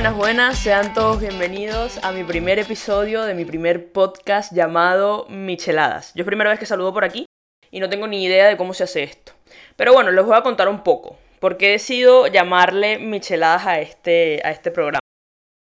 [0.00, 6.14] Buenas, buenas, sean todos bienvenidos a mi primer episodio de mi primer podcast llamado Micheladas.
[6.14, 7.26] Yo es primera vez que saludo por aquí
[7.70, 9.32] y no tengo ni idea de cómo se hace esto.
[9.76, 11.18] Pero bueno, les voy a contar un poco.
[11.38, 15.00] ¿Por qué he decidido llamarle Micheladas a este, a este programa?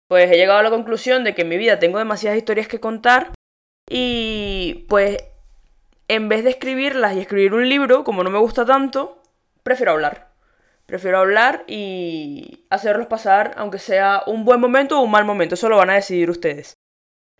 [0.08, 2.80] Pues he llegado a la conclusión de que en mi vida tengo demasiadas historias que
[2.80, 3.30] contar
[3.88, 5.16] y pues
[6.08, 9.22] en vez de escribirlas y escribir un libro, como no me gusta tanto,
[9.62, 10.33] prefiero hablar.
[10.86, 15.68] Prefiero hablar y hacerlos pasar, aunque sea un buen momento o un mal momento, eso
[15.68, 16.74] lo van a decidir ustedes.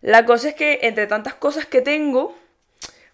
[0.01, 2.35] La cosa es que entre tantas cosas que tengo,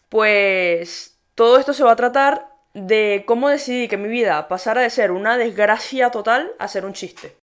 [0.08, 4.90] pues todo esto se va a tratar de cómo decidí que mi vida pasara de
[4.90, 7.36] ser una desgracia total a ser un chiste.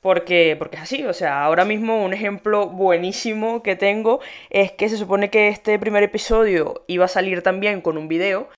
[0.00, 4.88] Porque, porque es así, o sea, ahora mismo un ejemplo buenísimo que tengo es que
[4.88, 8.48] se supone que este primer episodio iba a salir también con un video,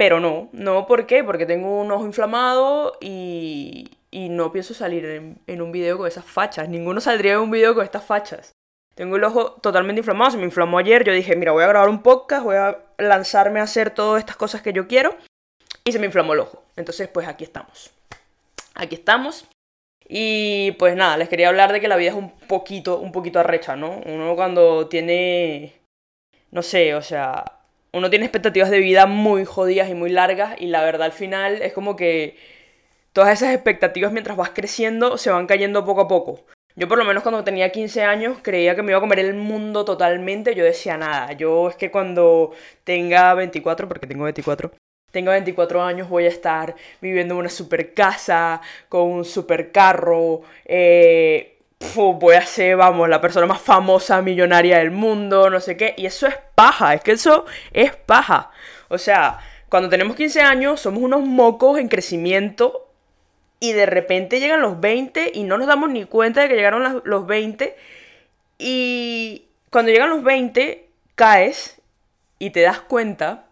[0.00, 1.22] pero no, no, ¿por qué?
[1.22, 6.08] Porque tengo un ojo inflamado y, y no pienso salir en, en un video con
[6.08, 8.52] esas fachas, ninguno saldría en un video con estas fachas.
[8.94, 11.90] Tengo el ojo totalmente inflamado, se me inflamó ayer, yo dije, mira, voy a grabar
[11.90, 15.14] un podcast, voy a lanzarme a hacer todas estas cosas que yo quiero
[15.84, 16.64] y se me inflamó el ojo.
[16.76, 17.90] Entonces, pues aquí estamos.
[18.76, 19.48] Aquí estamos.
[20.08, 23.38] Y pues nada, les quería hablar de que la vida es un poquito, un poquito
[23.38, 24.00] arrecha, ¿no?
[24.06, 25.74] Uno cuando tiene,
[26.52, 27.59] no sé, o sea,
[27.92, 31.62] uno tiene expectativas de vida muy jodidas y muy largas y la verdad al final
[31.62, 32.36] es como que
[33.12, 36.44] todas esas expectativas mientras vas creciendo se van cayendo poco a poco.
[36.76, 39.34] Yo por lo menos cuando tenía 15 años creía que me iba a comer el
[39.34, 42.52] mundo totalmente, yo decía nada, yo es que cuando
[42.84, 44.70] tenga 24, porque tengo 24,
[45.10, 50.42] tengo 24 años, voy a estar viviendo en una super casa, con un super carro,
[50.64, 51.59] eh,
[51.94, 55.94] voy a ser, vamos, la persona más famosa, millonaria del mundo, no sé qué.
[55.96, 58.50] Y eso es paja, es que eso es paja.
[58.88, 62.88] O sea, cuando tenemos 15 años somos unos mocos en crecimiento
[63.60, 67.02] y de repente llegan los 20 y no nos damos ni cuenta de que llegaron
[67.04, 67.76] los 20.
[68.58, 71.80] Y cuando llegan los 20, caes
[72.38, 73.46] y te das cuenta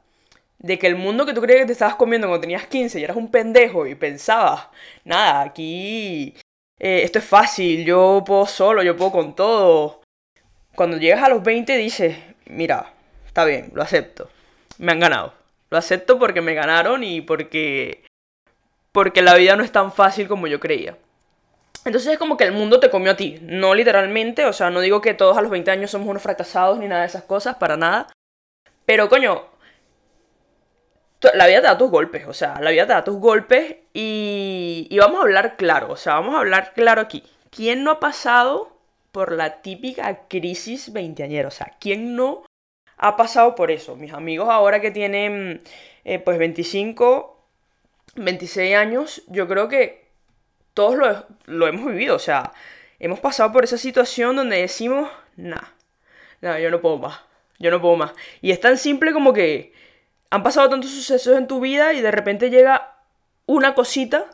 [0.58, 3.04] de que el mundo que tú creías que te estabas comiendo cuando tenías 15 y
[3.04, 4.68] eras un pendejo y pensabas,
[5.04, 6.34] nada, aquí
[6.78, 10.02] eh, esto es fácil, yo puedo solo, yo puedo con todo.
[10.74, 12.16] Cuando llegas a los 20 dices,
[12.46, 12.92] mira,
[13.26, 14.30] está bien, lo acepto,
[14.78, 15.34] me han ganado.
[15.70, 18.04] Lo acepto porque me ganaron y porque
[18.92, 20.96] porque la vida no es tan fácil como yo creía.
[21.84, 24.80] Entonces es como que el mundo te comió a ti, no literalmente, o sea, no
[24.80, 27.56] digo que todos a los 20 años somos unos fracasados ni nada de esas cosas,
[27.56, 28.08] para nada.
[28.84, 29.44] Pero coño,
[31.34, 34.86] la vida te da tus golpes, o sea, la vida te da tus golpes y,
[34.90, 37.24] y vamos a hablar claro, o sea, vamos a hablar claro aquí.
[37.50, 38.76] ¿Quién no ha pasado
[39.12, 41.48] por la típica crisis veinteañera?
[41.48, 42.44] O sea, ¿quién no
[42.96, 43.96] ha pasado por eso?
[43.96, 45.62] Mis amigos ahora que tienen
[46.04, 47.36] eh, pues 25,
[48.16, 50.06] 26 años, yo creo que
[50.74, 52.52] todos lo, lo, hemos vivido, o sea,
[53.00, 55.68] hemos pasado por esa situación donde decimos, nah,
[56.40, 57.20] nah, yo no puedo más,
[57.58, 58.12] yo no puedo más.
[58.40, 59.72] Y es tan simple como que
[60.30, 62.96] han pasado tantos sucesos en tu vida y de repente llega
[63.46, 64.26] una cosita,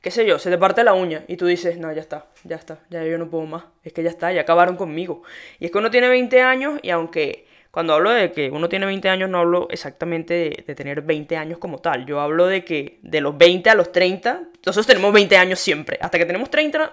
[0.00, 2.56] qué sé yo, se te parte la uña y tú dices, no, ya está, ya
[2.56, 5.22] está, ya yo no puedo más, es que ya está, ya acabaron conmigo.
[5.58, 8.86] Y es que uno tiene 20 años y aunque cuando hablo de que uno tiene
[8.86, 12.98] 20 años no hablo exactamente de, tener 20 años como tal, yo hablo de que
[13.02, 16.92] de los 20 a los 30, nosotros tenemos 20 años siempre, hasta que tenemos 30,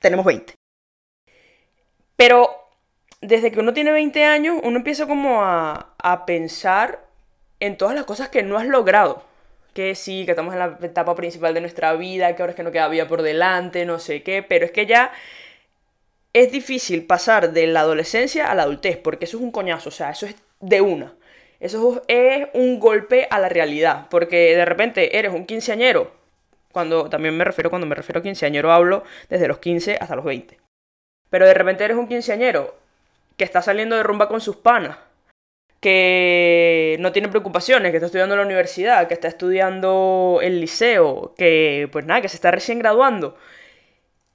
[0.00, 0.54] tenemos 20.
[2.16, 2.50] Pero
[3.20, 7.05] desde que uno tiene 20 años, uno empieza como a, a pensar
[7.60, 9.24] en todas las cosas que no has logrado.
[9.74, 12.62] Que sí, que estamos en la etapa principal de nuestra vida, que ahora es que
[12.62, 15.12] no queda vida por delante, no sé qué, pero es que ya
[16.32, 19.92] es difícil pasar de la adolescencia a la adultez, porque eso es un coñazo, o
[19.92, 21.14] sea, eso es de una.
[21.60, 26.12] Eso es un golpe a la realidad, porque de repente eres un quinceañero,
[26.72, 30.26] cuando también me refiero, cuando me refiero a quinceañero hablo desde los 15 hasta los
[30.26, 30.58] 20.
[31.30, 32.76] Pero de repente eres un quinceañero
[33.38, 34.98] que está saliendo de rumba con sus panas,
[35.86, 41.32] que no tiene preocupaciones, que está estudiando en la universidad, que está estudiando el liceo,
[41.38, 43.36] que pues nada, que se está recién graduando.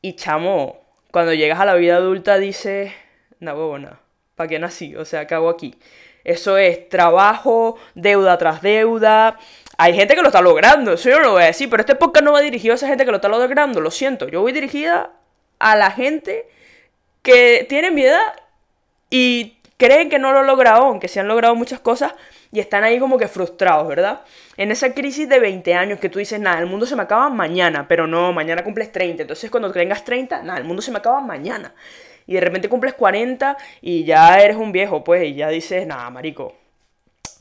[0.02, 0.80] Y chamo,
[1.12, 2.94] cuando llegas a la vida adulta dices,
[3.42, 4.00] no, huevona,
[4.36, 4.96] ¿para qué nací?
[4.96, 5.76] O sea, ¿qué hago aquí?
[6.24, 9.38] Eso es trabajo, deuda tras deuda.
[9.78, 11.96] Hay gente que lo está logrando, eso yo no lo voy a decir, pero este
[11.96, 14.30] podcast no va dirigido a esa gente que lo está logrando, lo siento.
[14.30, 15.12] Yo voy dirigida
[15.60, 16.48] a la gente
[17.22, 18.22] que tiene mi edad
[19.10, 22.14] y creen que no lo han logrado, aunque se han logrado muchas cosas,
[22.52, 24.22] y están ahí como que frustrados, ¿verdad?
[24.56, 27.30] En esa crisis de 20 años que tú dices, nada, el mundo se me acaba
[27.30, 31.00] mañana, pero no, mañana cumples 30, entonces cuando tengas 30, nada, el mundo se me
[31.00, 31.74] acaba mañana.
[32.28, 36.08] Y de repente cumples 40 y ya eres un viejo, pues, y ya dices, nada,
[36.12, 36.56] marico,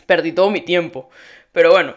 [0.06, 1.10] perdí todo mi tiempo.
[1.52, 1.94] Pero bueno,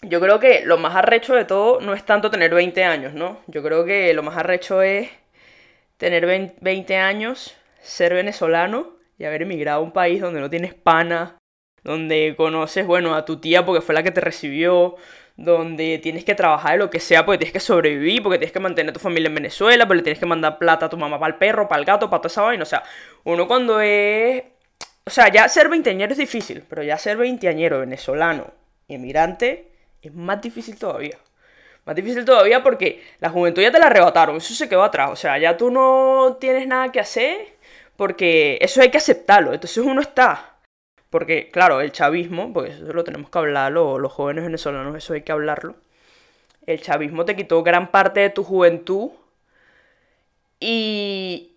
[0.00, 3.40] yo creo que lo más arrecho de todo no es tanto tener 20 años, ¿no?
[3.46, 5.10] Yo creo que lo más arrecho es
[5.98, 6.24] tener
[6.60, 11.38] 20 años, ser venezolano y haber emigrado a un país donde no tienes pana,
[11.82, 14.96] donde conoces, bueno, a tu tía porque fue la que te recibió,
[15.36, 18.60] donde tienes que trabajar de lo que sea porque tienes que sobrevivir, porque tienes que
[18.60, 21.18] mantener a tu familia en Venezuela, pero le tienes que mandar plata a tu mamá
[21.18, 22.62] para el perro, para el gato, para toda esa vaina.
[22.62, 22.82] O sea,
[23.24, 24.42] uno cuando es.
[25.06, 28.46] O sea, ya ser veinteañero es difícil, pero ya ser veinteañero venezolano
[28.88, 29.70] y emigrante
[30.00, 31.18] es más difícil todavía.
[31.84, 35.10] Más difícil todavía porque la juventud ya te la arrebataron, eso se quedó atrás.
[35.10, 37.53] O sea, ya tú no tienes nada que hacer
[37.96, 39.52] porque eso hay que aceptarlo.
[39.52, 40.54] Entonces uno está
[41.14, 45.22] porque, claro, el chavismo, porque eso lo tenemos que hablar los jóvenes venezolanos, eso hay
[45.22, 45.76] que hablarlo.
[46.66, 49.10] El chavismo te quitó gran parte de tu juventud
[50.58, 51.52] y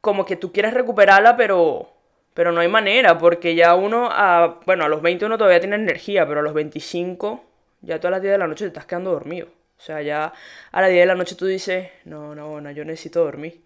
[0.00, 1.88] como que tú quieres recuperarla, pero,
[2.34, 5.76] pero no hay manera, porque ya uno, a, bueno, a los 20 uno todavía tiene
[5.76, 7.44] energía, pero a los 25
[7.82, 9.46] ya todas las 10 de la noche te estás quedando dormido.
[9.78, 10.32] O sea, ya
[10.72, 13.60] a las 10 de la noche tú dices, no, no, no, yo necesito dormir,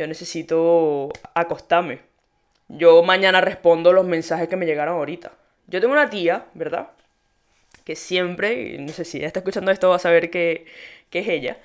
[0.00, 2.10] yo necesito acostarme
[2.70, 5.32] yo mañana respondo los mensajes que me llegaron ahorita.
[5.66, 6.90] Yo tengo una tía, ¿verdad?
[7.84, 10.66] Que siempre, no sé si ella está escuchando esto va a saber que,
[11.10, 11.58] es ella,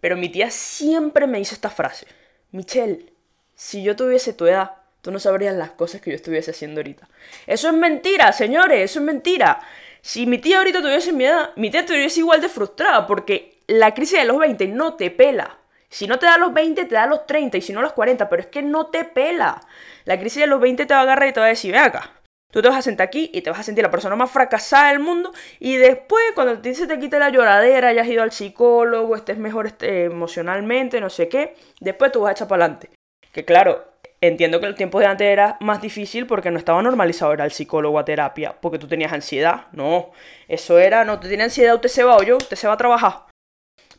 [0.00, 2.06] pero mi tía siempre me hizo esta frase.
[2.50, 3.12] Michelle,
[3.54, 7.08] si yo tuviese tu edad, tú no sabrías las cosas que yo estuviese haciendo ahorita.
[7.46, 9.60] Eso es mentira, señores, eso es mentira.
[10.00, 13.94] Si mi tía ahorita tuviese mi edad, mi tía estuviese igual de frustrada porque la
[13.94, 15.58] crisis de los 20 no te pela.
[15.90, 18.28] Si no te da los 20, te da los 30 y si no los 40,
[18.28, 19.60] pero es que no te pela.
[20.04, 21.78] La crisis de los 20 te va a agarrar y te va a decir, ve
[21.78, 22.12] acá.
[22.50, 24.88] Tú te vas a sentar aquí y te vas a sentir la persona más fracasada
[24.88, 29.36] del mundo y después cuando se te quite la lloradera, hayas ido al psicólogo, estés
[29.36, 32.88] mejor este, emocionalmente, no sé qué, después tú vas a echar para adelante.
[33.32, 33.84] Que claro,
[34.22, 37.52] entiendo que el tiempo de antes era más difícil porque no estaba normalizado ir al
[37.52, 39.66] psicólogo a terapia, porque tú tenías ansiedad.
[39.72, 40.12] No,
[40.48, 42.78] eso era, no, tú tienes ansiedad, usted se va o yo, usted se va a
[42.78, 43.27] trabajar.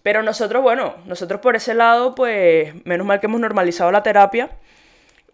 [0.09, 4.49] Pero nosotros, bueno, nosotros por ese lado, pues menos mal que hemos normalizado la terapia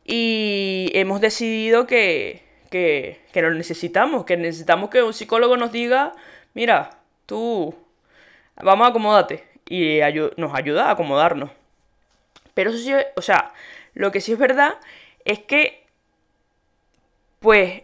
[0.04, 6.12] y hemos decidido que, que, que lo necesitamos, que necesitamos que un psicólogo nos diga,
[6.54, 6.89] mira,
[7.25, 7.74] tú,
[8.62, 10.00] vamos a acomódate y
[10.36, 11.51] nos ayuda a acomodarnos.
[12.54, 13.54] Pero eso sí, o sea,
[13.94, 14.74] lo que sí es verdad
[15.24, 15.86] es que,
[17.39, 17.83] pues,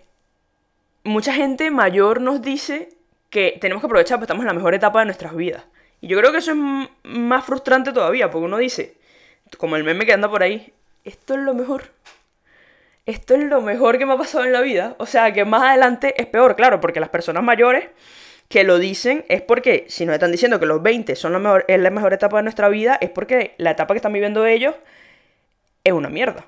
[1.05, 2.89] mucha gente mayor nos dice
[3.29, 5.63] que tenemos que aprovechar, porque estamos en la mejor etapa de nuestras vidas.
[6.01, 6.57] Y yo creo que eso es
[7.03, 8.95] más frustrante todavía, porque uno dice,
[9.57, 10.74] como el meme que anda por ahí,
[11.06, 11.83] esto es lo mejor.
[13.06, 14.95] Esto es lo mejor que me ha pasado en la vida.
[14.98, 17.86] O sea, que más adelante es peor, claro, porque las personas mayores
[18.48, 21.65] que lo dicen es porque, si nos están diciendo que los 20 son lo mejor,
[21.68, 24.75] es la mejor etapa de nuestra vida, es porque la etapa que están viviendo ellos
[25.83, 26.45] es una mierda.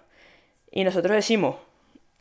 [0.71, 1.55] Y nosotros decimos,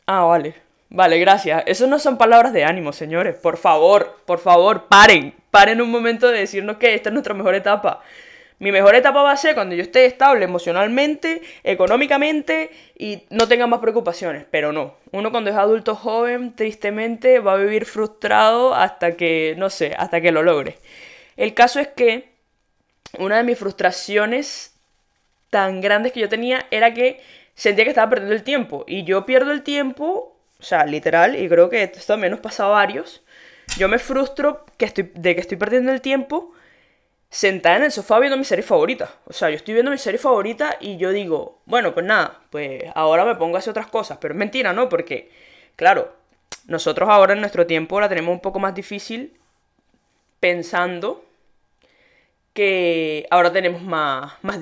[0.05, 0.55] ah, vale,
[0.89, 1.63] vale, gracias.
[1.65, 3.35] Eso no son palabras de ánimo, señores.
[3.35, 7.53] Por favor, por favor, paren, paren un momento de decirnos que esta es nuestra mejor
[7.53, 8.01] etapa.
[8.57, 13.67] Mi mejor etapa va a ser cuando yo esté estable emocionalmente, económicamente y no tenga
[13.67, 14.47] más preocupaciones.
[14.49, 19.69] Pero no, uno cuando es adulto joven, tristemente, va a vivir frustrado hasta que, no
[19.69, 20.79] sé, hasta que lo logre.
[21.37, 22.29] El caso es que
[23.19, 24.73] una de mis frustraciones
[25.51, 27.21] tan grandes que yo tenía era que
[27.53, 28.85] sentía que estaba perdiendo el tiempo.
[28.87, 32.65] Y yo pierdo el tiempo, o sea, literal, y creo que esto también nos pasa
[32.65, 33.22] a varios
[33.77, 36.53] yo me frustro que estoy, de que estoy perdiendo el tiempo
[37.29, 39.11] sentada en el sofá viendo mi serie favorita.
[39.25, 42.83] O sea, yo estoy viendo mi serie favorita y yo digo, bueno, pues nada, pues
[42.93, 44.19] ahora me pongo a hacer otras cosas.
[44.21, 44.87] Pero es mentira, ¿no?
[44.87, 45.31] Porque,
[45.75, 46.13] claro,
[46.67, 49.33] nosotros ahora en nuestro tiempo la tenemos un poco más difícil
[50.39, 51.25] pensando
[52.53, 54.59] que ahora tenemos más, más,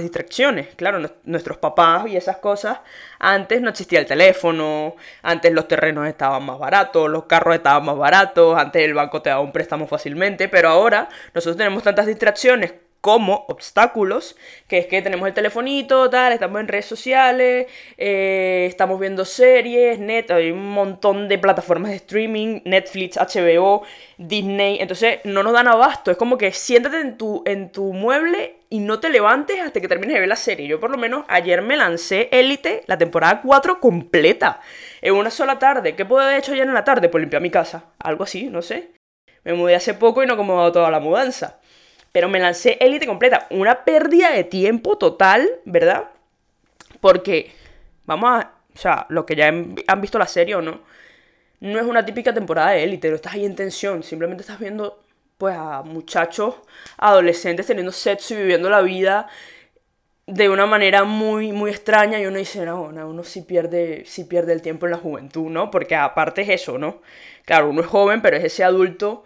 [0.00, 0.74] distracciones.
[0.76, 2.78] Claro, nuestros papás y esas cosas,
[3.18, 7.98] antes no existía el teléfono, antes los terrenos estaban más baratos, los carros estaban más
[7.98, 12.72] baratos, antes el banco te daba un préstamo fácilmente, pero ahora nosotros tenemos tantas distracciones
[13.04, 14.34] como obstáculos,
[14.66, 17.66] que es que tenemos el telefonito, tal, estamos en redes sociales,
[17.98, 23.82] eh, estamos viendo series, net, hay un montón de plataformas de streaming, Netflix, HBO,
[24.16, 28.56] Disney, entonces no nos dan abasto, es como que siéntate en tu, en tu mueble
[28.70, 30.66] y no te levantes hasta que termines de ver la serie.
[30.66, 34.62] Yo por lo menos ayer me lancé Élite, la temporada 4 completa,
[35.02, 35.94] en una sola tarde.
[35.94, 37.10] ¿Qué puedo haber hecho ayer en la tarde?
[37.10, 38.92] Pues limpiar mi casa, algo así, no sé.
[39.44, 41.60] Me mudé hace poco y no acomodado toda la mudanza.
[42.14, 43.48] Pero me lancé élite completa.
[43.50, 46.10] Una pérdida de tiempo total, ¿verdad?
[47.00, 47.50] Porque,
[48.04, 48.52] vamos a.
[48.72, 50.80] O sea, los que ya han visto la serie o no,
[51.58, 55.02] no es una típica temporada de élite, no estás ahí en tensión, simplemente estás viendo
[55.38, 56.54] pues a muchachos
[56.98, 59.28] adolescentes teniendo sexo y viviendo la vida
[60.26, 64.24] de una manera muy muy extraña y uno dice, no, no uno sí pierde, sí
[64.24, 65.70] pierde el tiempo en la juventud, ¿no?
[65.70, 67.02] Porque aparte es eso, ¿no?
[67.44, 69.24] Claro, uno es joven, pero es ese adulto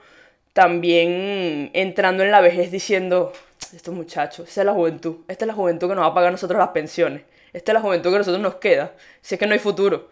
[0.59, 3.33] también entrando en la vejez diciendo,
[3.73, 6.31] estos muchachos, esta es la juventud, esta es la juventud que nos va a pagar
[6.31, 7.23] a nosotros las pensiones,
[7.53, 10.09] esta es la juventud que a nosotros nos queda, si es que no hay futuro.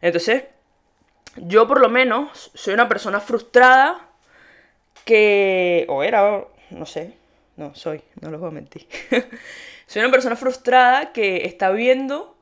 [0.00, 0.46] Entonces,
[1.36, 4.08] yo por lo menos soy una persona frustrada
[5.04, 7.14] que, o era, no sé,
[7.56, 8.88] no soy, no lo voy a mentir.
[9.86, 12.36] soy una persona frustrada que está viendo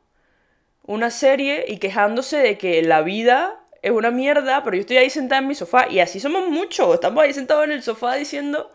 [0.85, 5.11] una serie y quejándose de que la vida es una mierda, pero yo estoy ahí
[5.11, 8.73] sentada en mi sofá y así somos muchos, estamos ahí sentados en el sofá diciendo,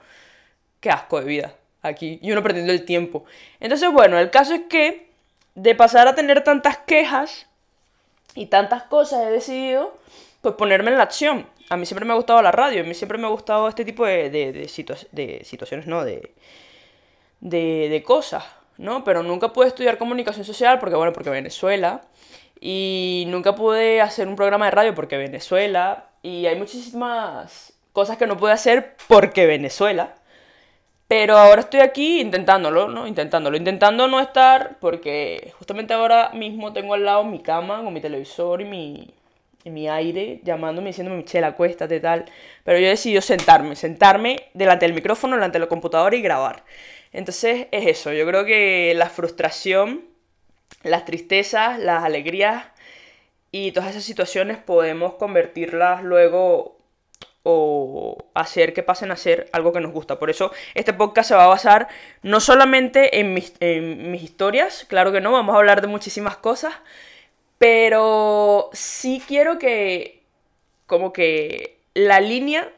[0.82, 3.26] qué asco de vida aquí y uno perdiendo el tiempo.
[3.60, 5.08] Entonces, bueno, el caso es que
[5.56, 7.48] de pasar a tener tantas quejas
[8.36, 9.98] y tantas cosas he decidido
[10.42, 11.48] pues ponerme en la acción.
[11.70, 13.84] A mí siempre me ha gustado la radio, a mí siempre me ha gustado este
[13.84, 14.68] tipo de, de, de,
[15.44, 16.34] situaciones, no, de,
[17.40, 18.46] de, cosas,
[18.78, 19.04] ¿no?
[19.04, 22.04] Pero nunca pude estudiar comunicación social porque, bueno, porque Venezuela.
[22.60, 26.10] Y nunca pude hacer un programa de radio porque Venezuela.
[26.22, 30.16] Y hay muchísimas cosas que no pude hacer porque Venezuela.
[31.08, 33.08] Pero ahora estoy aquí intentándolo, ¿no?
[33.08, 33.56] Intentándolo.
[33.56, 38.62] Intentando no estar porque justamente ahora mismo tengo al lado mi cama con mi televisor
[38.62, 39.14] y mi,
[39.64, 42.26] y mi aire llamándome diciéndome, Michelle, acuéstate, tal.
[42.64, 46.64] Pero yo he decidido sentarme, sentarme delante del micrófono, delante de la computadora y grabar.
[47.12, 50.02] Entonces es eso, yo creo que la frustración,
[50.84, 52.66] las tristezas, las alegrías
[53.52, 56.78] y todas esas situaciones podemos convertirlas luego
[57.50, 60.20] o hacer que pasen a ser algo que nos gusta.
[60.20, 61.88] Por eso este podcast se va a basar
[62.22, 66.36] no solamente en mis, en mis historias, claro que no, vamos a hablar de muchísimas
[66.36, 66.74] cosas,
[67.58, 70.24] pero sí quiero que
[70.88, 72.70] como que la línea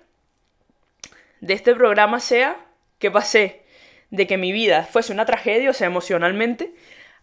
[1.42, 2.58] de este programa sea
[3.00, 3.64] que pasé
[4.12, 6.74] de que mi vida fuese una tragedia, o sea, emocionalmente,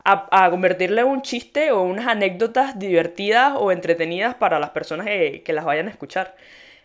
[0.07, 5.43] a, convertirla en un chiste o unas anécdotas divertidas o entretenidas para las personas que,
[5.45, 6.37] que las vayan a escuchar.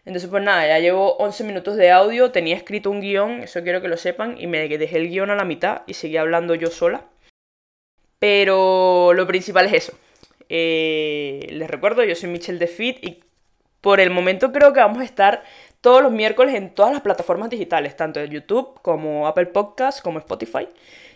[0.06, 3.82] Entonces, pues nada, ya llevo 11 minutos de audio, tenía escrito un guion, eso quiero
[3.82, 6.72] que lo sepan, y me dejé el guion a la mitad y seguí hablando yo
[6.72, 7.06] sola.
[8.18, 9.94] Pero lo principal es eso.
[10.50, 13.24] Eh, les recuerdo, yo soy Michelle de Fit y
[13.82, 15.44] por el momento creo que vamos a estar
[15.82, 20.20] todos los miércoles en todas las plataformas digitales, tanto en YouTube como Apple Podcasts como
[20.20, 20.68] Spotify.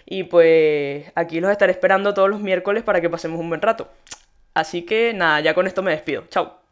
[0.05, 3.88] Y pues aquí los estaré esperando todos los miércoles para que pasemos un buen rato.
[4.53, 6.25] Así que nada, ya con esto me despido.
[6.29, 6.64] Chao.